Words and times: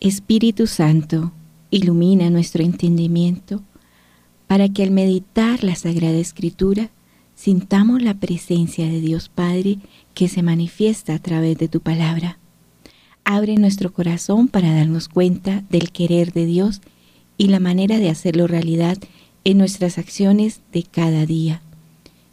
Espíritu 0.00 0.68
Santo, 0.68 1.32
ilumina 1.72 2.30
nuestro 2.30 2.62
entendimiento 2.62 3.62
para 4.46 4.68
que 4.68 4.84
al 4.84 4.92
meditar 4.92 5.64
la 5.64 5.74
Sagrada 5.74 6.16
Escritura 6.16 6.90
sintamos 7.34 8.00
la 8.00 8.14
presencia 8.14 8.86
de 8.86 9.00
Dios 9.00 9.28
Padre 9.28 9.78
que 10.14 10.28
se 10.28 10.42
manifiesta 10.42 11.14
a 11.14 11.18
través 11.18 11.58
de 11.58 11.66
tu 11.66 11.80
palabra. 11.80 12.38
Abre 13.24 13.56
nuestro 13.56 13.92
corazón 13.92 14.46
para 14.46 14.72
darnos 14.72 15.08
cuenta 15.08 15.64
del 15.68 15.90
querer 15.90 16.32
de 16.32 16.46
Dios 16.46 16.80
y 17.36 17.48
la 17.48 17.58
manera 17.58 17.98
de 17.98 18.08
hacerlo 18.08 18.46
realidad 18.46 18.98
en 19.42 19.58
nuestras 19.58 19.98
acciones 19.98 20.60
de 20.72 20.84
cada 20.84 21.26
día. 21.26 21.60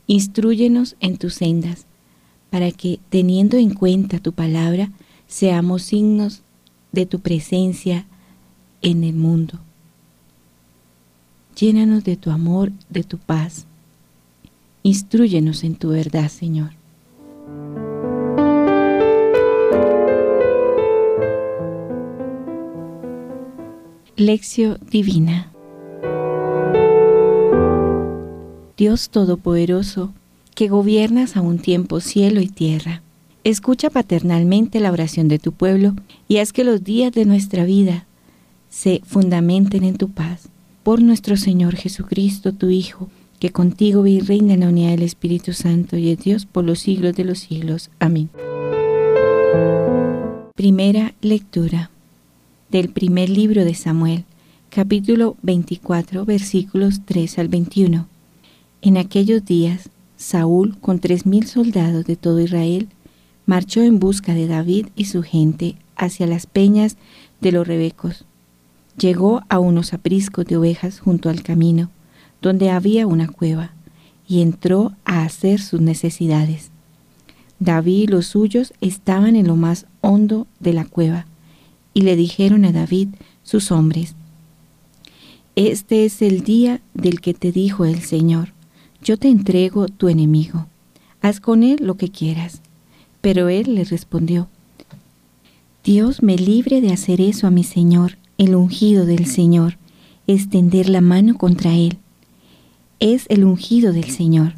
Instrúyenos 0.06 0.98
en 1.00 1.18
tus 1.18 1.34
sendas, 1.34 1.88
para 2.52 2.72
que, 2.72 3.00
teniendo 3.10 3.58
en 3.58 3.74
cuenta 3.74 4.20
tu 4.20 4.34
palabra, 4.34 4.92
seamos 5.28 5.82
signos 5.82 6.44
de 6.96 7.06
tu 7.06 7.20
presencia 7.20 8.06
en 8.82 9.04
el 9.04 9.14
mundo. 9.14 9.60
Llénanos 11.56 12.04
de 12.04 12.18
tu 12.18 12.32
amor, 12.32 12.72
de 12.90 13.04
tu 13.04 13.20
paz. 13.20 13.66
Instruyenos 14.82 15.64
en 15.64 15.76
tu 15.76 15.90
verdad, 15.90 16.30
Señor. 16.30 16.72
Lección 24.18 24.80
Divina 24.90 25.52
Dios 28.78 29.10
Todopoderoso, 29.10 30.14
que 30.54 30.68
gobiernas 30.68 31.38
a 31.38 31.42
un 31.42 31.60
tiempo 31.60 32.02
cielo 32.02 32.42
y 32.42 32.48
tierra, 32.48 33.02
escucha 33.46 33.92
paternalmente 33.92 34.80
la 34.80 34.92
oración 34.92 35.28
de 35.28 35.38
tu 35.38 35.52
pueblo 35.52 35.94
y 36.28 36.38
haz 36.38 36.52
que 36.52 36.64
los 36.64 36.84
días 36.84 37.14
de 37.14 37.26
nuestra 37.26 37.64
vida 37.64 38.06
se 38.70 39.02
fundamenten 39.06 39.84
en 39.84 39.98
tu 39.98 40.10
paz. 40.10 40.50
Por 40.84 41.02
nuestro 41.02 41.38
Señor 41.38 41.76
Jesucristo, 41.76 42.54
tu 42.54 42.70
Hijo, 42.70 43.08
que 43.40 43.52
contigo 43.52 44.02
vive 44.02 44.24
y 44.24 44.28
reina 44.28 44.54
en 44.56 44.62
la 44.62 44.70
unidad 44.70 44.90
del 44.92 45.04
Espíritu 45.04 45.54
Santo 45.54 45.96
y 45.96 46.10
es 46.10 46.20
Dios 46.20 46.48
por 46.48 46.64
los 46.64 46.80
siglos 46.80 47.16
de 47.16 47.24
los 47.24 47.40
siglos. 47.40 47.92
Amén. 48.00 48.30
Primera 50.56 51.14
lectura 51.22 51.92
del 52.72 52.90
primer 52.90 53.30
libro 53.30 53.64
de 53.64 53.76
Samuel, 53.76 54.24
capítulo 54.70 55.38
24, 55.44 56.26
versículos 56.26 57.02
3 57.06 57.40
al 57.40 57.48
21. 57.50 58.08
En 58.82 58.98
aquellos 58.98 59.46
días, 59.46 59.90
Saúl, 60.18 60.78
con 60.80 61.00
tres 61.00 61.28
mil 61.28 61.46
soldados 61.46 62.06
de 62.06 62.16
todo 62.16 62.40
Israel, 62.40 62.88
marchó 63.46 63.82
en 63.82 64.00
busca 64.00 64.34
de 64.34 64.48
David 64.48 64.88
y 64.96 65.06
su 65.06 65.24
gente 65.24 65.76
hacia 65.96 66.28
las 66.28 66.48
peñas 66.48 66.98
de 67.42 67.52
los 67.52 67.68
Rebecos. 67.68 68.26
Llegó 68.98 69.42
a 69.50 69.60
unos 69.60 69.94
apriscos 69.94 70.46
de 70.46 70.58
ovejas 70.58 71.00
junto 71.00 71.30
al 71.30 71.44
camino, 71.44 71.90
donde 72.42 72.70
había 72.70 73.08
una 73.08 73.28
cueva, 73.28 73.72
y 74.28 74.42
entró 74.42 74.94
a 75.06 75.24
hacer 75.24 75.62
sus 75.62 75.82
necesidades. 75.82 76.72
David 77.60 78.04
y 78.04 78.08
los 78.08 78.28
suyos 78.28 78.74
estaban 78.82 79.36
en 79.36 79.48
lo 79.48 79.56
más 79.56 79.86
hondo 80.02 80.48
de 80.60 80.74
la 80.74 80.86
cueva, 80.86 81.26
y 81.94 82.02
le 82.02 82.16
dijeron 82.16 82.66
a 82.66 82.72
David 82.72 83.10
sus 83.44 83.72
hombres, 83.72 84.16
Este 85.56 86.06
es 86.06 86.22
el 86.22 86.44
día 86.44 86.82
del 86.94 87.22
que 87.22 87.34
te 87.34 87.52
dijo 87.52 87.86
el 87.86 88.02
Señor 88.02 88.56
yo 89.06 89.18
te 89.18 89.28
entrego 89.28 89.88
tu 89.88 90.10
enemigo, 90.10 90.66
haz 91.22 91.40
con 91.40 91.62
él 91.62 91.78
lo 91.84 91.94
que 91.94 92.10
quieras. 92.10 92.64
Pero 93.26 93.50
él 93.50 93.74
le 93.74 93.84
respondió, 93.86 94.50
Dios 95.84 96.22
me 96.22 96.38
libre 96.38 96.80
de 96.80 96.94
hacer 96.94 97.20
eso 97.20 97.48
a 97.48 97.50
mi 97.50 97.64
Señor, 97.64 98.20
el 98.38 98.54
ungido 98.54 99.08
del 99.08 99.26
Señor, 99.26 99.80
extender 100.28 100.90
la 100.90 101.02
mano 101.02 101.36
contra 101.36 101.74
él. 101.74 101.98
Es 103.00 103.26
el 103.30 103.44
ungido 103.44 103.94
del 103.94 104.12
Señor. 104.12 104.54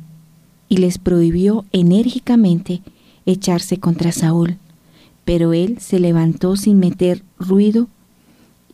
Y 0.67 0.79
les 0.79 0.97
prohibió 0.97 1.63
enérgicamente 1.71 2.81
echarse 3.25 3.79
contra 3.79 4.11
Saúl. 4.11 4.57
Pero 5.23 5.53
él 5.53 5.77
se 5.79 6.01
levantó 6.01 6.57
sin 6.57 6.77
meter 6.77 7.23
ruido 7.39 7.87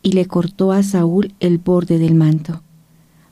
y 0.02 0.10
le 0.10 0.26
cortó 0.26 0.72
a 0.72 0.82
Saúl 0.82 1.34
el 1.38 1.58
borde 1.58 1.98
del 2.00 2.16
manto. 2.16 2.62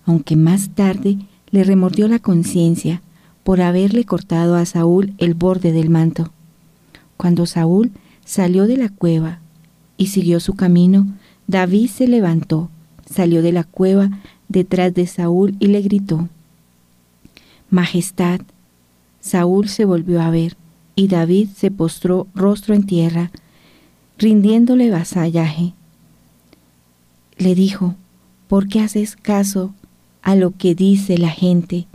Aunque 0.06 0.36
más 0.36 0.69
tarde 0.76 1.19
le 1.50 1.65
remordió 1.65 2.06
la 2.06 2.20
conciencia 2.20 3.03
por 3.42 3.62
haberle 3.62 4.04
cortado 4.04 4.54
a 4.54 4.65
Saúl 4.65 5.12
el 5.19 5.34
borde 5.34 5.72
del 5.72 5.91
manto. 5.91 6.31
Cuando 7.22 7.47
Saúl 7.47 7.93
salió 8.25 8.66
de 8.66 8.77
la 8.77 8.88
cueva 8.88 9.38
y 9.97 10.09
siguió 10.09 10.41
su 10.41 10.55
camino, 10.55 11.06
David 11.47 11.88
se 11.88 12.09
levantó, 12.09 12.69
salió 13.09 13.43
de 13.43 13.53
la 13.53 13.62
cueva 13.62 14.10
detrás 14.49 14.93
de 14.93 15.06
Saúl 15.06 15.55
y 15.60 15.69
le 15.69 15.83
gritó, 15.83 16.28
Majestad. 17.71 18.41
Saúl 19.21 19.69
se 19.69 19.84
volvió 19.84 20.21
a 20.21 20.31
ver 20.31 20.56
y 20.97 21.06
David 21.06 21.50
se 21.55 21.71
postró 21.71 22.27
rostro 22.34 22.75
en 22.75 22.87
tierra, 22.87 23.31
rindiéndole 24.19 24.91
vasallaje. 24.91 25.75
Le 27.39 27.54
dijo, 27.54 27.94
¿por 28.49 28.66
qué 28.66 28.81
haces 28.81 29.15
caso 29.15 29.72
a 30.22 30.34
lo 30.34 30.56
que 30.56 30.75
dice 30.75 31.19
la 31.19 31.31
gente 31.31 31.87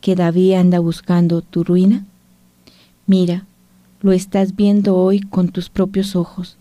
que 0.00 0.14
David 0.14 0.52
anda 0.52 0.78
buscando 0.78 1.42
tu 1.42 1.64
ruina? 1.64 2.06
Mira, 3.08 3.46
lo 4.00 4.12
estás 4.12 4.56
viendo 4.56 4.96
hoy 4.96 5.20
con 5.20 5.48
tus 5.48 5.70
propios 5.70 6.16
ojos. 6.16 6.56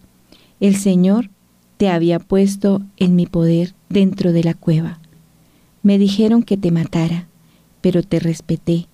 El 0.60 0.76
Señor 0.76 1.30
te 1.78 1.90
había 1.90 2.20
puesto 2.20 2.82
en 2.98 3.16
mi 3.16 3.26
poder 3.26 3.74
dentro 3.90 4.34
de 4.34 4.44
la 4.44 4.54
cueva. 4.54 5.00
Me 5.84 5.98
dijeron 5.98 6.44
que 6.44 6.58
te 6.58 6.72
matara, 6.72 7.28
pero 7.82 8.02
te 8.04 8.20
respeté 8.20 8.88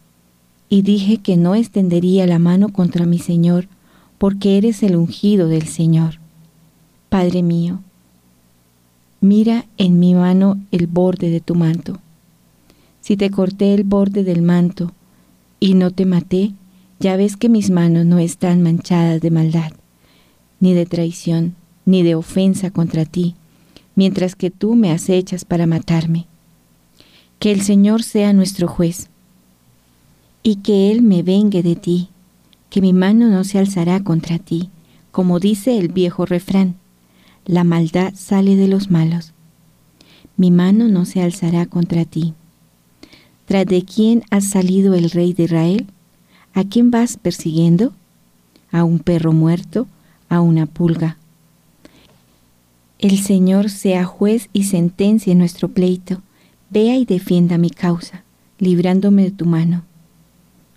y 0.70 0.82
dije 0.82 1.18
que 1.18 1.38
no 1.38 1.56
extendería 1.56 2.26
la 2.28 2.40
mano 2.40 2.70
contra 2.70 3.06
mi 3.06 3.20
Señor, 3.20 3.68
porque 4.18 4.58
eres 4.58 4.84
el 4.84 4.96
ungido 4.96 5.48
del 5.48 5.68
Señor. 5.68 6.20
Padre 7.10 7.44
mío, 7.44 7.82
mira 9.20 9.66
en 9.78 10.00
mi 10.00 10.14
mano 10.14 10.60
el 10.72 10.88
borde 10.88 11.30
de 11.30 11.42
tu 11.42 11.56
manto 11.56 12.00
si 13.02 13.18
te 13.18 13.32
corté 13.32 13.74
el 13.74 13.84
borde 13.84 14.24
del 14.24 14.42
manto 14.42 14.94
y 15.60 15.74
no 15.74 15.92
te 15.92 16.06
maté, 16.06 16.54
ya 17.02 17.18
ves 17.18 17.36
que 17.36 17.50
mis 17.50 17.72
manos 17.72 18.06
no 18.06 18.20
están 18.20 18.62
manchadas 18.62 19.22
de 19.22 19.32
maldad, 19.32 19.72
ni 20.60 20.74
de 20.74 20.86
traición, 20.86 21.56
ni 21.84 22.04
de 22.04 22.14
ofensa 22.14 22.70
contra 22.70 23.06
ti, 23.06 23.36
mientras 23.96 24.36
que 24.36 24.52
tú 24.52 24.76
me 24.76 24.92
acechas 24.92 25.44
para 25.44 25.66
matarme. 25.66 26.28
Que 27.40 27.52
el 27.52 27.62
Señor 27.62 28.04
sea 28.04 28.34
nuestro 28.34 28.68
juez, 28.68 29.10
y 30.44 30.58
que 30.58 30.92
Él 30.92 31.02
me 31.02 31.24
vengue 31.24 31.64
de 31.64 31.76
ti, 31.76 32.10
que 32.70 32.82
mi 32.82 32.94
mano 32.94 33.30
no 33.30 33.44
se 33.46 33.58
alzará 33.58 34.04
contra 34.04 34.38
ti, 34.38 34.70
como 35.12 35.40
dice 35.40 35.80
el 35.80 35.88
viejo 35.88 36.28
refrán, 36.28 36.76
la 37.46 37.64
maldad 37.64 38.14
sale 38.16 38.56
de 38.56 38.68
los 38.68 38.92
malos. 38.92 39.34
Mi 40.38 40.52
mano 40.52 40.88
no 40.88 41.06
se 41.06 41.24
alzará 41.24 41.66
contra 41.66 42.06
ti. 42.06 42.36
¿Tras 43.46 43.66
de 43.66 43.84
quién 43.84 44.24
ha 44.30 44.40
salido 44.40 44.94
el 44.94 45.10
rey 45.10 45.34
de 45.34 45.44
Israel? 45.44 45.88
¿A 46.54 46.66
quién 46.66 46.92
vas 46.92 47.16
persiguiendo? 47.16 47.94
¿A 48.72 48.84
un 48.84 49.00
perro 49.00 49.32
muerto? 49.32 49.88
¿A 50.28 50.42
una 50.42 50.66
pulga? 50.66 51.18
El 53.00 53.20
Señor 53.20 53.70
sea 53.70 54.04
juez 54.04 54.50
y 54.52 54.66
sentencia 54.66 55.32
en 55.32 55.40
nuestro 55.40 55.70
pleito. 55.70 56.22
Vea 56.70 56.98
y 56.98 57.06
defienda 57.06 57.58
mi 57.58 57.70
causa, 57.70 58.24
librándome 58.60 59.24
de 59.24 59.32
tu 59.32 59.46
mano. 59.46 59.84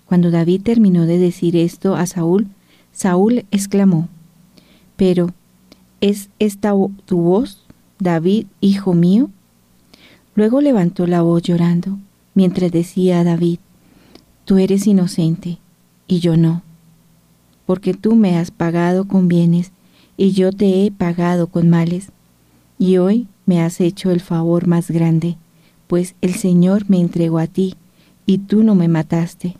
Cuando 0.07 0.31
David 0.31 0.62
terminó 0.62 1.07
de 1.07 1.19
decir 1.19 1.57
esto 1.57 1.97
a 1.97 2.06
Saúl, 2.06 2.47
Saúl 2.93 3.45
exclamó, 3.51 4.09
Pero, 4.97 5.35
¿es 6.00 6.31
esta 6.38 6.73
tu 7.05 7.19
voz, 7.19 7.65
David, 7.99 8.47
hijo 8.61 8.94
mío? 8.94 9.29
Luego 10.37 10.61
levantó 10.61 11.09
la 11.09 11.23
voz 11.23 11.43
llorando 11.43 11.99
mientras 12.35 12.71
decía 12.71 13.21
a 13.21 13.25
David, 13.25 13.59
tú 14.44 14.59
eres 14.59 14.87
inocente 14.87 15.59
y 16.06 16.21
yo 16.21 16.37
no, 16.37 16.62
porque 17.67 17.95
tú 17.95 18.15
me 18.15 18.39
has 18.39 18.51
pagado 18.51 19.06
con 19.06 19.29
bienes 19.29 19.73
y 20.17 20.33
yo 20.33 20.53
te 20.53 20.85
he 20.85 20.91
pagado 20.91 21.49
con 21.49 21.69
males, 21.71 22.11
y 22.79 22.99
hoy 22.99 23.27
me 23.47 23.62
has 23.62 23.81
hecho 23.81 24.11
el 24.11 24.21
favor 24.21 24.67
más 24.67 24.91
grande, 24.91 25.37
pues 25.87 26.15
el 26.21 26.35
Señor 26.35 26.85
me 26.89 27.01
entregó 27.01 27.39
a 27.39 27.47
ti 27.47 27.75
y 28.27 28.39
tú 28.39 28.62
no 28.62 28.75
me 28.75 28.89
mataste. 28.89 29.56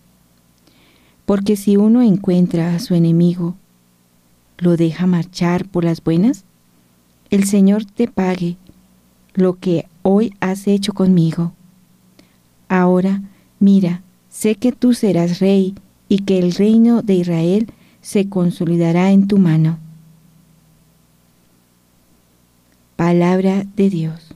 Porque 1.27 1.57
si 1.57 1.77
uno 1.77 2.03
encuentra 2.03 2.75
a 2.75 2.79
su 2.79 2.95
enemigo, 2.95 3.57
¿lo 4.59 4.77
deja 4.77 5.07
marchar 5.07 5.67
por 5.67 5.85
las 5.85 6.03
buenas? 6.03 6.45
El 7.31 7.45
Señor 7.45 7.85
te 7.85 8.09
pague 8.09 8.57
lo 9.35 9.59
que 9.59 9.87
hoy 10.03 10.35
has 10.41 10.67
hecho 10.67 10.93
conmigo. 10.93 11.53
Ahora, 12.69 13.23
mira, 13.59 14.03
sé 14.29 14.55
que 14.57 14.73
tú 14.73 14.95
serás 14.95 15.41
rey 15.41 15.75
y 16.15 16.19
que 16.21 16.39
el 16.39 16.53
reino 16.53 17.03
de 17.03 17.15
Israel 17.15 17.73
se 18.01 18.29
consolidará 18.29 19.11
en 19.11 19.27
tu 19.27 19.37
mano. 19.37 19.81
Palabra 22.95 23.65
de 23.75 23.91
Dios. 23.91 24.29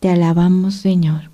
Te 0.00 0.10
alabamos, 0.10 0.74
Señor. 0.74 1.30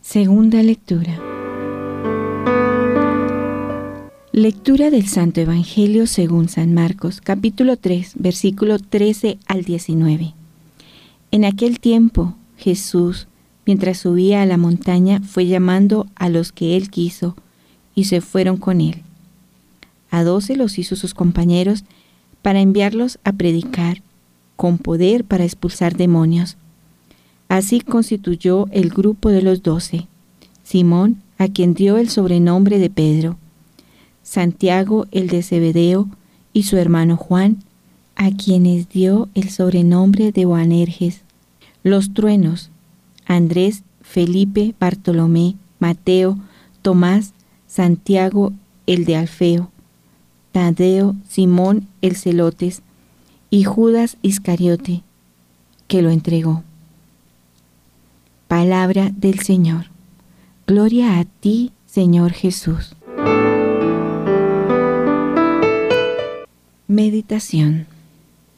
Segunda 0.00 0.62
lectura. 0.62 1.20
Lectura 4.32 4.88
del 4.88 5.06
Santo 5.06 5.42
Evangelio 5.42 6.06
según 6.06 6.48
San 6.48 6.72
Marcos, 6.72 7.20
capítulo 7.20 7.76
3, 7.76 8.12
versículo 8.16 8.78
13 8.78 9.36
al 9.46 9.64
19. 9.64 10.32
En 11.30 11.44
aquel 11.44 11.78
tiempo, 11.78 12.36
Jesús, 12.56 13.28
mientras 13.66 13.98
subía 13.98 14.42
a 14.42 14.46
la 14.46 14.56
montaña, 14.56 15.20
fue 15.20 15.46
llamando 15.46 16.06
a 16.14 16.28
los 16.28 16.52
que 16.52 16.76
él 16.76 16.90
quiso, 16.90 17.36
y 17.94 18.04
se 18.04 18.20
fueron 18.20 18.56
con 18.56 18.80
él. 18.80 19.02
A 20.10 20.24
doce 20.24 20.56
los 20.56 20.78
hizo 20.78 20.96
sus 20.96 21.14
compañeros 21.14 21.84
para 22.42 22.60
enviarlos 22.60 23.18
a 23.24 23.32
predicar, 23.32 24.02
con 24.56 24.78
poder 24.78 25.24
para 25.24 25.44
expulsar 25.44 25.96
demonios. 25.96 26.56
Así 27.48 27.80
constituyó 27.80 28.66
el 28.70 28.90
grupo 28.90 29.30
de 29.30 29.42
los 29.42 29.62
doce. 29.62 30.06
Simón, 30.62 31.22
a 31.38 31.48
quien 31.48 31.74
dio 31.74 31.98
el 31.98 32.08
sobrenombre 32.08 32.78
de 32.78 32.90
Pedro, 32.90 33.36
Santiago 34.22 35.06
el 35.10 35.28
de 35.28 35.42
Zebedeo 35.42 36.08
y 36.52 36.62
su 36.62 36.76
hermano 36.76 37.16
Juan, 37.16 37.58
a 38.16 38.30
quienes 38.30 38.88
dio 38.88 39.28
el 39.34 39.50
sobrenombre 39.50 40.32
de 40.32 40.44
Boanerges, 40.44 41.22
los 41.82 42.14
truenos, 42.14 42.70
Andrés, 43.26 43.82
Felipe, 44.02 44.74
Bartolomé, 44.78 45.56
Mateo, 45.78 46.38
Tomás, 46.82 47.32
Santiago 47.66 48.52
el 48.86 49.04
de 49.04 49.16
Alfeo, 49.16 49.70
Tadeo, 50.52 51.16
Simón 51.28 51.88
el 52.02 52.16
Celotes 52.16 52.82
y 53.50 53.64
Judas 53.64 54.16
Iscariote, 54.22 55.02
que 55.88 56.02
lo 56.02 56.10
entregó. 56.10 56.62
Palabra 58.48 59.10
del 59.16 59.40
Señor. 59.40 59.86
Gloria 60.66 61.18
a 61.18 61.24
ti, 61.24 61.72
Señor 61.86 62.32
Jesús. 62.32 62.94
Meditación. 66.86 67.86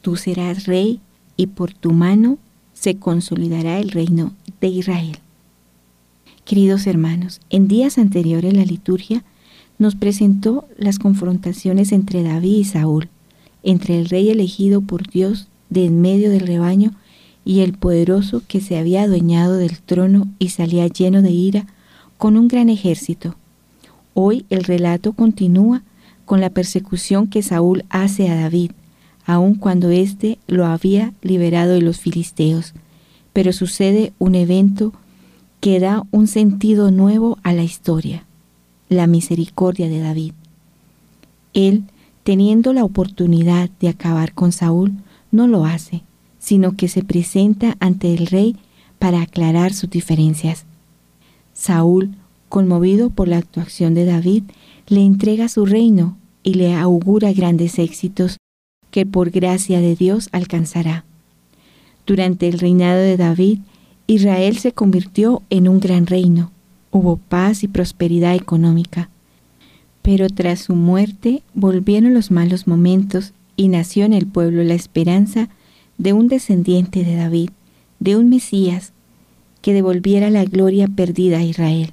Tú 0.01 0.15
serás 0.15 0.65
rey 0.65 1.01
y 1.35 1.47
por 1.47 1.73
tu 1.73 1.91
mano 1.91 2.37
se 2.79 2.97
consolidará 2.97 3.79
el 3.79 3.89
reino 3.89 4.33
de 4.61 4.67
Israel. 4.67 5.17
Queridos 6.45 6.85
hermanos, 6.85 7.41
en 7.49 7.67
días 7.67 7.97
anteriores 7.97 8.53
la 8.53 8.65
liturgia 8.65 9.23
nos 9.79 9.95
presentó 9.95 10.65
las 10.77 10.99
confrontaciones 10.99 11.91
entre 11.91 12.23
David 12.23 12.57
y 12.57 12.63
Saúl, 12.65 13.09
entre 13.63 13.99
el 13.99 14.07
rey 14.07 14.29
elegido 14.29 14.81
por 14.81 15.09
Dios 15.09 15.47
de 15.69 15.85
en 15.85 16.01
medio 16.01 16.29
del 16.29 16.47
rebaño 16.47 16.93
y 17.43 17.61
el 17.61 17.73
poderoso 17.73 18.43
que 18.47 18.61
se 18.61 18.77
había 18.77 19.03
adueñado 19.03 19.57
del 19.57 19.79
trono 19.79 20.27
y 20.37 20.49
salía 20.49 20.87
lleno 20.87 21.21
de 21.21 21.31
ira 21.31 21.65
con 22.17 22.37
un 22.37 22.47
gran 22.47 22.69
ejército. 22.69 23.35
Hoy 24.13 24.45
el 24.49 24.63
relato 24.63 25.13
continúa 25.13 25.83
con 26.25 26.41
la 26.41 26.51
persecución 26.51 27.27
que 27.27 27.41
Saúl 27.41 27.85
hace 27.89 28.29
a 28.29 28.35
David, 28.35 28.71
aun 29.27 29.55
cuando 29.55 29.91
éste 29.91 30.39
lo 30.47 30.65
había 30.65 31.13
liberado 31.21 31.73
de 31.73 31.81
los 31.81 31.99
filisteos. 31.99 32.73
Pero 33.33 33.51
sucede 33.51 34.13
un 34.17 34.33
evento 34.35 34.93
que 35.59 35.79
da 35.81 36.03
un 36.11 36.27
sentido 36.27 36.91
nuevo 36.91 37.37
a 37.43 37.51
la 37.51 37.63
historia, 37.63 38.25
la 38.87 39.05
misericordia 39.05 39.89
de 39.89 39.99
David. 39.99 40.31
Él, 41.53 41.83
teniendo 42.23 42.71
la 42.71 42.85
oportunidad 42.85 43.69
de 43.81 43.89
acabar 43.89 44.33
con 44.33 44.53
Saúl, 44.53 44.93
no 45.29 45.45
lo 45.47 45.65
hace, 45.65 46.03
sino 46.39 46.77
que 46.77 46.87
se 46.87 47.03
presenta 47.03 47.75
ante 47.81 48.13
el 48.13 48.27
rey 48.27 48.55
para 48.97 49.21
aclarar 49.21 49.73
sus 49.73 49.89
diferencias. 49.89 50.65
Saúl, 51.53 52.15
conmovido 52.47 53.09
por 53.09 53.27
la 53.27 53.37
actuación 53.37 53.93
de 53.93 54.05
David, 54.05 54.43
le 54.87 55.03
entrega 55.03 55.49
su 55.49 55.65
reino 55.65 56.17
y 56.43 56.53
le 56.53 56.75
augura 56.75 57.33
grandes 57.33 57.77
éxitos 57.77 58.37
que 58.97 59.05
por 59.05 59.29
gracia 59.29 59.79
de 59.79 59.95
Dios 59.95 60.27
alcanzará. 60.31 61.05
Durante 62.07 62.47
el 62.47 62.57
reinado 62.57 62.97
de 62.97 63.15
David, 63.15 63.59
Israel 64.07 64.57
se 64.57 64.71
convirtió 64.71 65.43
en 65.51 65.69
un 65.69 65.79
gran 65.79 66.07
reino. 66.07 66.49
Hubo 66.89 67.17
paz 67.17 67.61
y 67.61 67.67
prosperidad 67.67 68.33
económica. 68.33 69.11
Pero 70.01 70.29
tras 70.29 70.61
su 70.61 70.73
muerte 70.73 71.43
volvieron 71.53 72.15
los 72.15 72.31
malos 72.31 72.65
momentos 72.65 73.33
y 73.55 73.67
nació 73.67 74.03
en 74.03 74.13
el 74.13 74.25
pueblo 74.25 74.63
la 74.63 74.73
esperanza 74.73 75.47
de 75.99 76.13
un 76.13 76.27
descendiente 76.27 77.03
de 77.03 77.17
David, 77.17 77.51
de 77.99 78.15
un 78.15 78.29
Mesías 78.29 78.93
que 79.61 79.73
devolviera 79.73 80.31
la 80.31 80.43
gloria 80.43 80.87
perdida 80.87 81.37
a 81.37 81.43
Israel. 81.43 81.91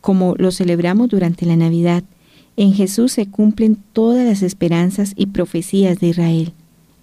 Como 0.00 0.36
lo 0.38 0.52
celebramos 0.52 1.10
durante 1.10 1.44
la 1.44 1.56
Navidad, 1.56 2.02
en 2.56 2.74
Jesús 2.74 3.12
se 3.12 3.26
cumplen 3.26 3.76
todas 3.92 4.26
las 4.26 4.42
esperanzas 4.42 5.12
y 5.16 5.26
profecías 5.26 5.98
de 6.00 6.08
Israel. 6.08 6.52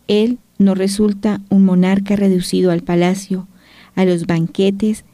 Él 0.08 0.38
no 0.58 0.76
resulta 0.76 1.42
un 1.50 1.66
monarca 1.66 2.16
reducido 2.16 2.72
al 2.72 2.82
palacio, 2.82 3.48
a 3.96 4.06
los 4.06 4.28
banquetes 4.28 5.06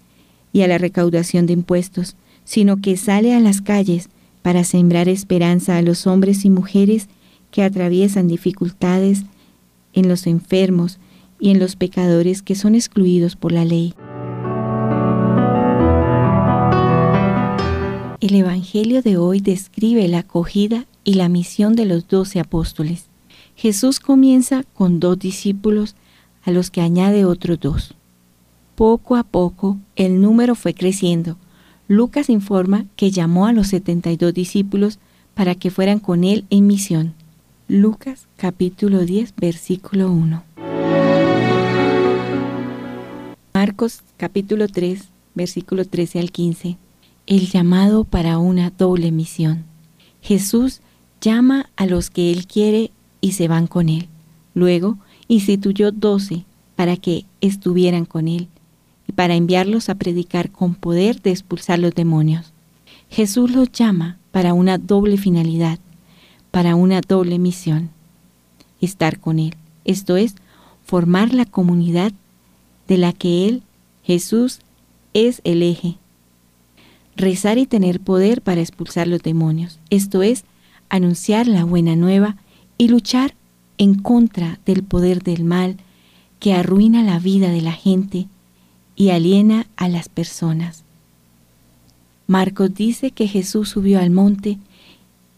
y 0.51 0.61
a 0.61 0.67
la 0.67 0.77
recaudación 0.77 1.45
de 1.45 1.53
impuestos, 1.53 2.15
sino 2.43 2.77
que 2.77 2.97
sale 2.97 3.33
a 3.33 3.39
las 3.39 3.61
calles 3.61 4.09
para 4.41 4.63
sembrar 4.63 5.09
esperanza 5.09 5.77
a 5.77 5.81
los 5.81 6.07
hombres 6.07 6.45
y 6.45 6.49
mujeres 6.49 7.07
que 7.51 7.63
atraviesan 7.63 8.27
dificultades 8.27 9.23
en 9.93 10.07
los 10.07 10.27
enfermos 10.27 10.99
y 11.39 11.51
en 11.51 11.59
los 11.59 11.75
pecadores 11.75 12.41
que 12.41 12.55
son 12.55 12.75
excluidos 12.75 13.35
por 13.35 13.51
la 13.51 13.65
ley. 13.65 13.93
El 18.25 18.33
Evangelio 18.33 19.03
de 19.03 19.17
hoy 19.17 19.39
describe 19.39 20.07
la 20.07 20.17
acogida 20.17 20.87
y 21.03 21.13
la 21.13 21.29
misión 21.29 21.75
de 21.75 21.85
los 21.85 22.07
doce 22.07 22.39
apóstoles. 22.39 23.05
Jesús 23.55 23.99
comienza 23.99 24.63
con 24.73 24.99
dos 24.99 25.19
discípulos 25.19 25.95
a 26.43 26.49
los 26.49 26.71
que 26.71 26.81
añade 26.81 27.23
otros 27.23 27.59
dos. 27.59 27.93
Poco 28.73 29.15
a 29.15 29.21
poco 29.21 29.77
el 29.95 30.21
número 30.21 30.55
fue 30.55 30.73
creciendo. 30.73 31.37
Lucas 31.87 32.31
informa 32.31 32.87
que 32.95 33.11
llamó 33.11 33.45
a 33.45 33.53
los 33.53 33.67
72 33.67 34.33
discípulos 34.33 34.97
para 35.35 35.53
que 35.53 35.69
fueran 35.69 35.99
con 35.99 36.23
él 36.23 36.45
en 36.49 36.65
misión. 36.65 37.13
Lucas 37.67 38.25
capítulo 38.37 39.05
10 39.05 39.35
versículo 39.35 40.11
1. 40.11 40.43
Marcos 43.53 44.01
capítulo 44.17 44.67
3 44.67 45.09
versículo 45.35 45.85
13 45.85 46.19
al 46.21 46.31
15 46.31 46.77
el 47.27 47.47
llamado 47.47 48.03
para 48.03 48.37
una 48.37 48.69
doble 48.69 49.11
misión. 49.11 49.65
Jesús 50.21 50.81
llama 51.21 51.69
a 51.75 51.87
los 51.87 52.09
que 52.09 52.31
Él 52.31 52.45
quiere 52.45 52.91
y 53.19 53.31
se 53.31 53.47
van 53.47 53.67
con 53.67 53.89
Él. 53.89 54.07
Luego 54.53 54.97
instituyó 55.27 55.91
doce 55.91 56.45
para 56.75 56.97
que 56.97 57.25
estuvieran 57.41 58.05
con 58.05 58.27
Él 58.27 58.47
y 59.07 59.13
para 59.13 59.35
enviarlos 59.35 59.89
a 59.89 59.95
predicar 59.95 60.51
con 60.51 60.75
poder 60.75 61.21
de 61.21 61.31
expulsar 61.31 61.79
los 61.79 61.95
demonios. 61.95 62.53
Jesús 63.09 63.51
los 63.51 63.71
llama 63.71 64.19
para 64.31 64.53
una 64.53 64.77
doble 64.77 65.17
finalidad, 65.17 65.79
para 66.51 66.75
una 66.75 67.01
doble 67.01 67.39
misión. 67.39 67.89
Estar 68.81 69.19
con 69.19 69.39
Él, 69.39 69.55
esto 69.83 70.15
es, 70.15 70.35
formar 70.83 71.33
la 71.33 71.45
comunidad 71.45 72.11
de 72.87 72.97
la 72.97 73.13
que 73.13 73.47
Él, 73.47 73.63
Jesús, 74.03 74.59
es 75.13 75.41
el 75.43 75.63
eje 75.63 75.97
rezar 77.15 77.57
y 77.57 77.65
tener 77.65 77.99
poder 77.99 78.41
para 78.41 78.61
expulsar 78.61 79.07
los 79.07 79.21
demonios, 79.21 79.79
esto 79.89 80.23
es, 80.23 80.43
anunciar 80.89 81.47
la 81.47 81.63
buena 81.63 81.95
nueva 81.95 82.37
y 82.77 82.89
luchar 82.89 83.35
en 83.77 83.95
contra 83.95 84.59
del 84.65 84.83
poder 84.83 85.23
del 85.23 85.43
mal 85.43 85.77
que 86.39 86.53
arruina 86.53 87.03
la 87.03 87.19
vida 87.19 87.49
de 87.49 87.61
la 87.61 87.71
gente 87.71 88.27
y 88.95 89.09
aliena 89.09 89.67
a 89.75 89.89
las 89.89 90.09
personas. 90.09 90.83
Marcos 92.27 92.73
dice 92.73 93.11
que 93.11 93.27
Jesús 93.27 93.69
subió 93.69 93.99
al 93.99 94.09
monte 94.09 94.57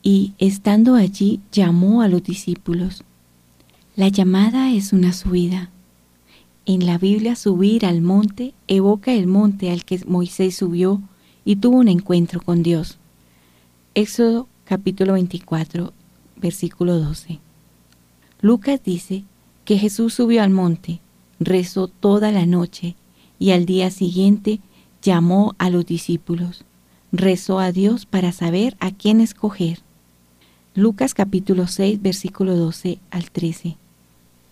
y 0.04 0.34
estando 0.38 0.96
allí 0.96 1.42
llamó 1.52 2.02
a 2.02 2.08
los 2.08 2.24
discípulos. 2.24 3.04
La 3.96 4.08
llamada 4.08 4.72
es 4.72 4.94
una 4.94 5.12
subida. 5.12 5.70
En 6.66 6.86
la 6.86 6.98
Biblia 6.98 7.36
subir 7.36 7.86
al 7.86 8.02
monte 8.02 8.54
evoca 8.68 9.14
el 9.14 9.28
monte 9.28 9.72
al 9.72 9.86
que 9.86 10.02
Moisés 10.06 10.56
subió 10.56 11.02
y 11.48 11.56
tuvo 11.56 11.78
un 11.78 11.88
encuentro 11.88 12.42
con 12.42 12.62
Dios. 12.62 12.98
Éxodo 13.96 14.50
capítulo 14.66 15.14
24, 15.14 15.94
versículo 16.36 17.00
12. 17.00 17.40
Lucas 18.42 18.82
dice 18.84 19.24
que 19.64 19.78
Jesús 19.78 20.14
subió 20.14 20.44
al 20.44 20.50
monte, 20.50 21.00
rezó 21.40 21.88
toda 21.88 22.34
la 22.34 22.46
noche 22.46 22.98
y 23.40 23.52
al 23.52 23.66
día 23.66 23.92
siguiente 23.92 24.60
llamó 25.02 25.56
a 25.58 25.70
los 25.70 25.86
discípulos, 25.86 26.66
rezó 27.14 27.60
a 27.60 27.72
Dios 27.72 28.06
para 28.06 28.34
saber 28.34 28.76
a 28.82 28.92
quién 28.92 29.22
escoger. 29.22 29.80
Lucas 30.76 31.14
capítulo 31.14 31.68
6, 31.68 32.02
versículo 32.02 32.58
12 32.58 33.00
al 33.10 33.32
13. 33.32 33.78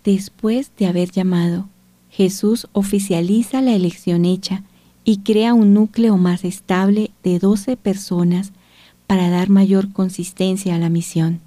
Después 0.05 0.71
de 0.77 0.85
haber 0.85 1.11
llamado, 1.11 1.67
Jesús 2.09 2.69
oficializa 2.71 3.61
la 3.61 3.73
elección 3.75 4.23
hecha 4.23 4.63
y 5.05 5.17
crea 5.17 5.53
un 5.53 5.73
núcleo 5.73 6.17
más 6.17 6.43
estable 6.43 7.11
de 7.23 7.37
12 7.39 7.77
personas 7.77 8.51
para 9.07 9.29
dar 9.29 9.49
mayor 9.49 9.93
consistencia 9.93 10.75
a 10.75 10.79
la 10.79 10.89
misión 10.89 11.39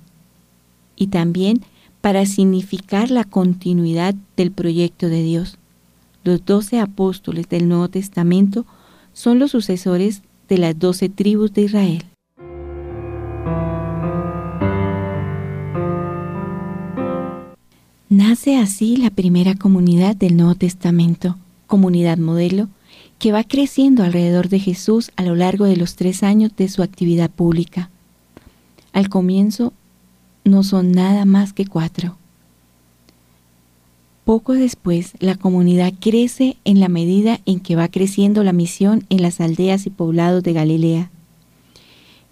y 0.96 1.08
también 1.08 1.62
para 2.00 2.24
significar 2.24 3.10
la 3.10 3.24
continuidad 3.24 4.14
del 4.36 4.52
proyecto 4.52 5.08
de 5.08 5.22
Dios. 5.22 5.58
Los 6.22 6.44
doce 6.44 6.78
apóstoles 6.78 7.48
del 7.48 7.68
Nuevo 7.68 7.88
Testamento 7.88 8.64
son 9.12 9.40
los 9.40 9.50
sucesores 9.50 10.22
de 10.48 10.58
las 10.58 10.78
doce 10.78 11.08
tribus 11.08 11.52
de 11.52 11.62
Israel. 11.62 12.04
Nace 18.08 18.56
así 18.56 18.96
la 18.96 19.10
primera 19.10 19.54
comunidad 19.54 20.16
del 20.16 20.36
Nuevo 20.36 20.54
Testamento, 20.54 21.36
comunidad 21.66 22.18
modelo, 22.18 22.68
que 23.18 23.32
va 23.32 23.44
creciendo 23.44 24.04
alrededor 24.04 24.48
de 24.48 24.60
Jesús 24.60 25.10
a 25.16 25.22
lo 25.22 25.34
largo 25.34 25.64
de 25.64 25.76
los 25.76 25.96
tres 25.96 26.22
años 26.22 26.52
de 26.56 26.68
su 26.68 26.82
actividad 26.82 27.30
pública. 27.30 27.90
Al 28.92 29.08
comienzo 29.08 29.72
no 30.44 30.62
son 30.62 30.92
nada 30.92 31.24
más 31.24 31.52
que 31.52 31.66
cuatro. 31.66 32.16
Poco 34.24 34.52
después, 34.52 35.12
la 35.20 35.36
comunidad 35.36 35.92
crece 35.98 36.58
en 36.64 36.80
la 36.80 36.88
medida 36.88 37.40
en 37.46 37.60
que 37.60 37.76
va 37.76 37.88
creciendo 37.88 38.44
la 38.44 38.52
misión 38.52 39.04
en 39.08 39.22
las 39.22 39.40
aldeas 39.40 39.86
y 39.86 39.90
poblados 39.90 40.42
de 40.42 40.52
Galilea. 40.52 41.10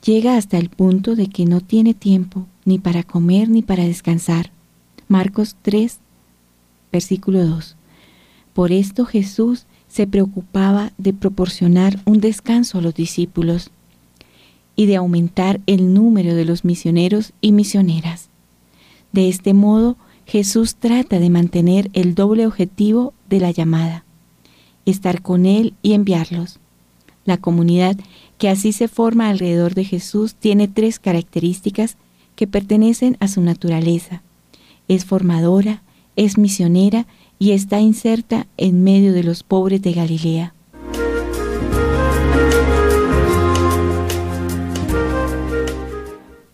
Llega 0.04 0.36
hasta 0.36 0.58
el 0.58 0.68
punto 0.68 1.16
de 1.16 1.28
que 1.28 1.46
no 1.46 1.60
tiene 1.62 1.94
tiempo 1.94 2.46
ni 2.64 2.78
para 2.78 3.02
comer 3.02 3.48
ni 3.48 3.62
para 3.62 3.84
descansar. 3.84 4.50
Marcos 5.08 5.56
3, 5.62 5.98
versículo 6.92 7.46
2. 7.46 7.76
Por 8.52 8.72
esto 8.72 9.06
Jesús 9.06 9.66
se 9.88 10.06
preocupaba 10.06 10.92
de 10.98 11.12
proporcionar 11.12 12.00
un 12.04 12.20
descanso 12.20 12.78
a 12.78 12.82
los 12.82 12.94
discípulos 12.94 13.70
y 14.76 14.86
de 14.86 14.96
aumentar 14.96 15.60
el 15.66 15.94
número 15.94 16.34
de 16.34 16.44
los 16.44 16.64
misioneros 16.64 17.32
y 17.40 17.52
misioneras. 17.52 18.28
De 19.12 19.28
este 19.28 19.54
modo, 19.54 19.96
Jesús 20.26 20.74
trata 20.74 21.18
de 21.18 21.30
mantener 21.30 21.90
el 21.92 22.14
doble 22.14 22.46
objetivo 22.46 23.14
de 23.30 23.40
la 23.40 23.50
llamada, 23.50 24.04
estar 24.84 25.22
con 25.22 25.46
Él 25.46 25.74
y 25.82 25.94
enviarlos. 25.94 26.58
La 27.24 27.38
comunidad 27.38 27.96
que 28.38 28.48
así 28.48 28.72
se 28.72 28.88
forma 28.88 29.28
alrededor 29.28 29.74
de 29.74 29.84
Jesús 29.84 30.34
tiene 30.34 30.68
tres 30.68 30.98
características 30.98 31.96
que 32.34 32.46
pertenecen 32.46 33.16
a 33.20 33.28
su 33.28 33.40
naturaleza. 33.40 34.22
Es 34.88 35.04
formadora, 35.04 35.82
es 36.16 36.38
misionera 36.38 37.06
y 37.38 37.52
está 37.52 37.80
inserta 37.80 38.46
en 38.56 38.82
medio 38.82 39.12
de 39.12 39.22
los 39.22 39.42
pobres 39.42 39.82
de 39.82 39.92
Galilea. 39.92 40.54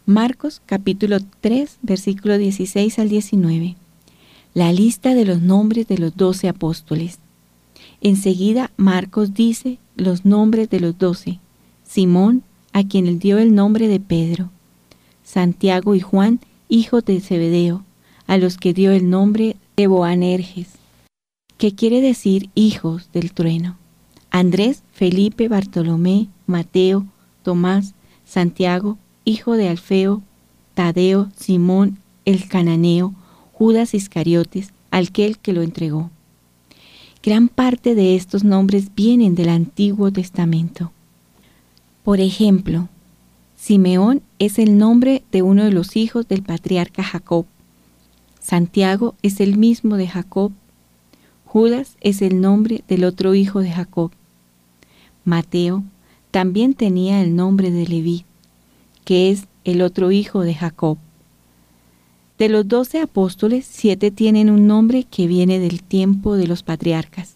Marcos 0.07 0.61
capítulo 0.67 1.19
3 1.41 1.79
versículo 1.83 2.37
16 2.37 2.99
al 2.99 3.09
19. 3.09 3.77
La 4.53 4.73
lista 4.73 5.15
de 5.15 5.25
los 5.25 5.41
nombres 5.41 5.89
de 5.89 5.97
los 5.97 6.17
doce 6.17 6.49
apóstoles. 6.49 7.19
Enseguida 8.01 8.73
Marcos 8.77 9.33
dice 9.33 9.79
los 9.97 10.25
nombres 10.25 10.69
de 10.69 10.81
los 10.81 10.99
doce. 10.99 11.39
Simón, 11.85 12.43
a 12.73 12.83
quien 12.85 13.07
él 13.07 13.19
dio 13.19 13.39
el 13.39 13.55
nombre 13.55 13.87
de 13.89 14.01
Pedro. 14.01 14.51
Santiago 15.25 15.95
y 15.95 16.01
Juan, 16.01 16.41
hijos 16.69 17.05
de 17.05 17.21
Zebedeo, 17.21 17.85
a 18.33 18.39
los 18.39 18.57
que 18.57 18.73
dio 18.73 18.93
el 18.93 19.11
nombre 19.11 19.57
de 19.77 19.89
Boanerges, 19.89 20.69
que 21.59 21.75
quiere 21.75 22.01
decir 22.01 22.49
hijos 22.55 23.11
del 23.13 23.35
trueno. 23.35 23.77
Andrés, 24.31 24.83
Felipe, 24.91 25.49
Bartolomé, 25.49 26.29
Mateo, 26.47 27.05
Tomás, 27.43 27.93
Santiago, 28.25 28.97
hijo 29.27 29.53
de 29.59 29.69
Alfeo, 29.69 30.23
Tadeo, 30.73 31.29
Simón 31.37 31.99
el 32.25 32.49
cananeo, 32.49 33.13
Judas 33.53 33.93
Iscariotes, 33.93 34.73
aquel 34.91 35.37
que 35.37 35.53
lo 35.53 35.61
entregó. 35.61 36.11
Gran 37.23 37.49
parte 37.49 37.95
de 37.95 38.17
estos 38.17 38.45
nombres 38.45 38.95
vienen 38.95 39.35
del 39.35 39.51
Antiguo 39.51 40.11
Testamento. 40.11 40.91
Por 42.03 42.19
ejemplo, 42.19 42.89
Simeón 43.57 44.23
es 44.39 44.59
el 44.59 44.79
nombre 44.79 45.23
de 45.31 45.43
uno 45.43 45.65
de 45.65 45.73
los 45.73 45.97
hijos 45.97 46.27
del 46.29 46.43
patriarca 46.43 47.03
Jacob. 47.03 47.45
Santiago 48.43 49.15
es 49.23 49.41
el 49.41 49.57
mismo 49.57 49.97
de 49.97 50.09
Jacob. 50.09 50.53
Judas 51.47 51.97
es 52.01 52.23
el 52.23 52.41
nombre 52.41 52.85
del 52.89 53.05
otro 53.05 53.35
hijo 53.35 53.61
de 53.61 53.71
Jacob. 53.71 54.11
Mateo 55.25 55.85
también 56.31 56.75
tenía 56.75 57.23
el 57.23 57.37
nombre 57.37 57.71
de 57.71 57.87
Leví 57.87 58.25
que 59.05 59.31
es 59.31 59.47
el 59.65 59.83
otro 59.83 60.13
hijo 60.13 60.41
de 60.41 60.55
Jacob. 60.55 60.99
De 62.39 62.49
los 62.49 62.67
doce 62.67 63.01
apóstoles, 63.01 63.67
siete 63.69 64.11
tienen 64.11 64.51
un 64.51 64.67
nombre 64.67 65.05
que 65.05 65.27
viene 65.27 65.59
del 65.59 65.83
tiempo 65.83 66.37
de 66.37 66.47
los 66.47 66.63
patriarcas. 66.63 67.35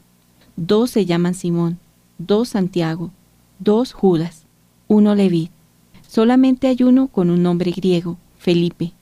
Dos 0.56 0.90
se 0.90 1.06
llaman 1.06 1.34
Simón, 1.34 1.78
dos 2.18 2.50
Santiago, 2.50 3.10
dos 3.58 3.92
Judas, 3.92 4.46
uno 4.88 5.14
Leví. 5.14 5.50
Solamente 6.08 6.66
hay 6.66 6.82
uno 6.82 7.08
con 7.08 7.30
un 7.30 7.42
nombre 7.42 7.70
griego, 7.72 8.16
Felipe. 8.38 8.92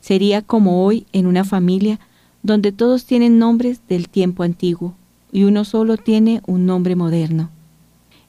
Sería 0.00 0.42
como 0.42 0.84
hoy 0.84 1.06
en 1.12 1.26
una 1.26 1.44
familia 1.44 2.00
donde 2.42 2.72
todos 2.72 3.04
tienen 3.04 3.38
nombres 3.38 3.80
del 3.88 4.08
tiempo 4.08 4.42
antiguo 4.42 4.94
y 5.32 5.44
uno 5.44 5.64
solo 5.64 5.96
tiene 5.96 6.40
un 6.46 6.66
nombre 6.66 6.96
moderno. 6.96 7.50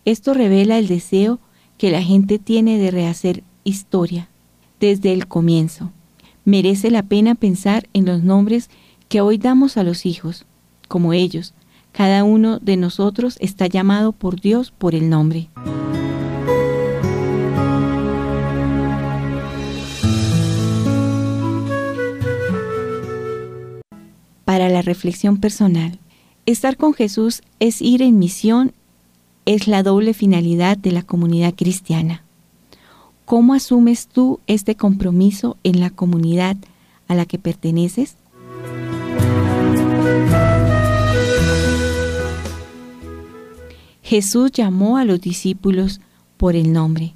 Esto 0.06 0.34
revela 0.34 0.78
el 0.78 0.88
deseo 0.88 1.40
que 1.78 1.92
la 1.92 2.04
gente 2.04 2.40
tiene 2.40 2.78
de 2.78 2.92
rehacer 2.92 3.44
historia 3.64 4.30
desde 4.80 5.14
el 5.14 5.28
comienzo. 5.28 5.92
Merece 6.44 6.92
la 6.92 7.04
pena 7.04 7.36
pensar 7.36 7.88
en 7.94 8.06
los 8.06 8.24
nombres 8.24 8.70
que 9.10 9.22
hoy 9.22 9.38
damos 9.38 9.78
a 9.78 9.84
los 9.84 10.06
hijos, 10.06 10.46
como 10.88 11.14
ellos. 11.14 11.54
Cada 11.92 12.24
uno 12.24 12.60
de 12.60 12.78
nosotros 12.78 13.38
está 13.40 13.68
llamado 13.68 14.12
por 14.12 14.40
Dios 14.40 14.72
por 14.72 14.96
el 14.96 15.10
nombre. 15.10 15.50
Reflexión 24.82 25.38
personal, 25.38 26.00
estar 26.46 26.78
con 26.78 26.94
Jesús 26.94 27.42
es 27.60 27.82
ir 27.82 28.02
en 28.02 28.20
misión, 28.20 28.74
es 29.46 29.68
la 29.68 29.84
doble 29.84 30.14
finalidad 30.14 30.78
de 30.78 30.92
la 30.92 31.04
comunidad 31.04 31.54
cristiana. 31.56 32.24
¿Cómo 33.26 33.54
asumes 33.54 34.08
tú 34.08 34.40
este 34.48 34.76
compromiso 34.76 35.58
en 35.64 35.80
la 35.80 35.90
comunidad 35.90 36.58
a 37.08 37.16
la 37.16 37.26
que 37.26 37.40
perteneces? 37.40 38.16
Jesús 44.02 44.52
llamó 44.52 44.98
a 44.98 45.06
los 45.06 45.22
discípulos 45.22 46.02
por 46.36 46.58
el 46.58 46.74
nombre. 46.74 47.14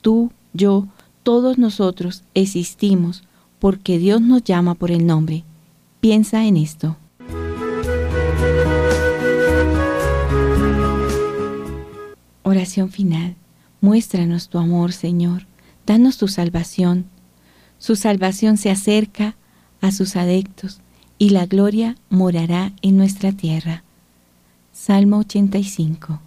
Tú, 0.00 0.32
yo, 0.52 0.88
todos 1.22 1.58
nosotros 1.58 2.24
existimos 2.34 3.22
porque 3.60 3.98
Dios 3.98 4.20
nos 4.20 4.42
llama 4.42 4.74
por 4.74 4.90
el 4.90 5.06
nombre. 5.06 5.44
Piensa 6.00 6.44
en 6.44 6.56
esto. 6.56 6.96
Final. 12.90 13.36
Muéstranos 13.80 14.48
tu 14.48 14.58
amor, 14.58 14.92
Señor 14.92 15.46
danos 15.86 16.18
tu 16.18 16.28
salvación. 16.28 17.06
Su 17.78 17.96
salvación 17.96 18.56
se 18.56 18.70
acerca 18.70 19.36
a 19.80 19.90
sus 19.92 20.16
adeptos 20.16 20.80
y 21.18 21.30
la 21.30 21.46
gloria 21.46 21.96
morará 22.08 22.72
en 22.82 22.96
nuestra 22.96 23.32
tierra. 23.32 23.82
Salmo 24.72 25.18
85 25.18 26.20